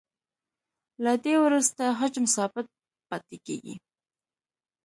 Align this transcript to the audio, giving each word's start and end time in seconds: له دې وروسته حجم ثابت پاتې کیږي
له 1.03 1.13
دې 1.23 1.35
وروسته 1.45 1.83
حجم 1.99 2.25
ثابت 2.35 2.65
پاتې 3.09 3.37
کیږي 3.45 3.75